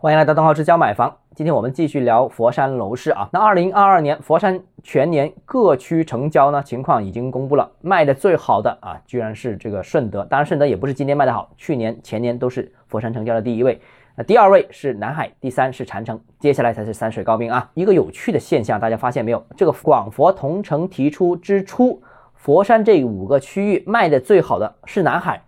[0.00, 1.12] 欢迎来到邓浩之家买房。
[1.34, 3.28] 今天我们继续聊佛山楼市啊。
[3.32, 10.24] 那二零二二年佛山全年各区成交呢情况已经公布了，卖的最好的啊，居然是这个顺德。
[10.26, 13.80] 当然，顺德也不是今年卖的好，去年前年都是佛山成交的第一位。
[14.14, 17.68] 那第二位是南海，第三是禅城，接下来才是山水高滨啊。
[17.74, 19.44] 一个有趣的现象，大家发现没有？
[19.56, 22.00] 这个广佛同城提出之初，
[22.34, 25.42] 佛山这五个区域卖的最好的是南海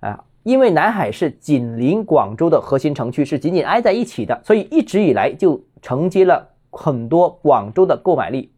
[0.00, 0.24] 啊。
[0.48, 8.50] 因为南海是紧邻广州的核心城区，是紧紧挨在一起的，所以一直以来就承接了很多广州的购买力。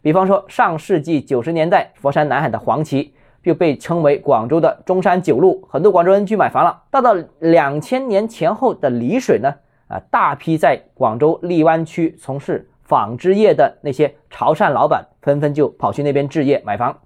[0.00, 6.84] 比方说，上世纪九十年代，佛山南海的黄旗就被称为广州的中山九路，很多广州人去买房了。
[6.90, 9.52] 到到两千年前后的丽水呢，
[9.88, 16.96] 啊，大批在广州荔湾区从事纺织业的那些潮汕老板，纷纷就跑去那边置业买房。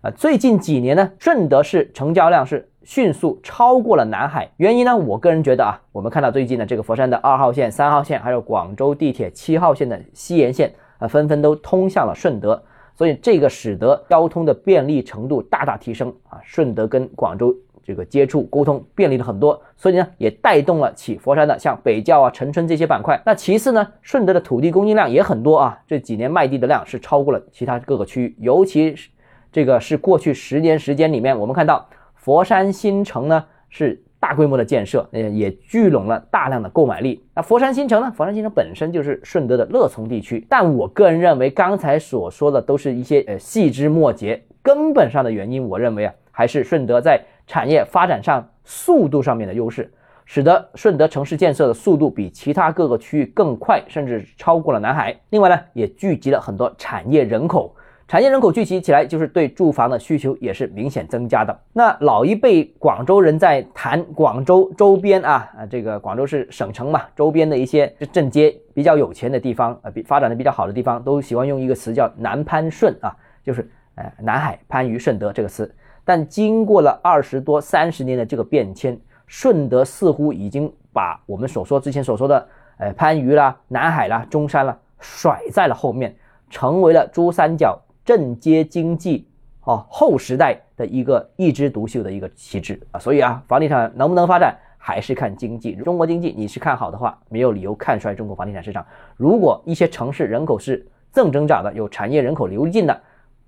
[0.00, 4.50] 啊，最近几年呢，顺德市成交量是迅速超过了南海。
[4.56, 12.62] 原因呢，我个人觉得啊，我们看到最近的这个佛山的二号线、三号线，还有广州地铁七号线的西延线啊，纷纷都通向了顺德，
[12.94, 16.38] 所以这个使得交通的便利程度大大提升啊。
[16.42, 23.20] 顺德跟广州这个接触沟通便利了很多，所以呢，也带动了起佛山的像北窖啊、陈村这些板块。
[23.26, 29.08] 那其次呢，顺德的土地供应量也很多啊，这几年卖地的量是超过了其他各个区域，尤其是。
[29.54, 31.86] 这个是过去十年时间里面，我们看到
[32.22, 37.20] 佛山新城呢是大规模的建设，呃，也聚拢了大量的购买力。
[37.34, 38.12] 那佛山新城呢？
[38.16, 49.92] 佛山新城本身就是顺德的乐从地区，但我个人认为，刚才所说的都是一些呃细枝末节，根本上的原因，我认为啊，还是顺德在产业发展上速度上面的优势，
[50.24, 55.12] 使得顺德城市建设的速度比其他各个区域更快，甚至超过了南海。
[55.30, 57.74] 另外呢，也聚集了很多产业人口。
[58.12, 61.60] 产业人口聚集起来，就是对住房的需求也是明显增加的。
[61.72, 75.74] 那老一辈广州人在谈广州周边啊啊，这个广州是省城嘛，周边的一些镇街比较有钱的地方啊，比发展的比较好的地方，都喜欢用一个词叫南潘顺啊，就是呃南海番禺顺德这个词。
[76.04, 86.14] 但经过了二十多三十年的这个变迁，顺德似乎已经把我们所说之前所说的呃番禺啦、南海啦、中山啦甩在了后面，
[86.50, 87.80] 成为了珠三角。
[88.04, 89.26] 镇街经济
[89.60, 95.74] 啊，后时代的一个一枝独秀的一个旗帜啊，所以啊，房地产能不能发展，还是看经济。
[95.76, 98.84] 中国经济你是看好的话，没有理由看衰中国房地产市场。
[99.16, 103.00] 如果一些城市人口是正增长的，有产业人口流进的，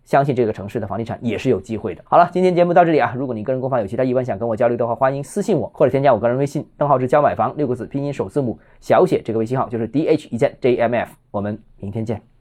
[0.04, 2.04] 相信这个城市的房地产也是有机会的。
[2.04, 12.33] 好了，今天节目到这里啊，如果你个人购房有其他疑问想跟我交流的话，欢迎私信我或者添加我个人微信邓浩志教买房六个字拼音首字母小写这个微信号就是 d h 一键 j m f，我们明天见。